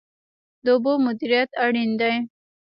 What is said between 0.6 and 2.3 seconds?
د اوبو مدیریت اړین دی.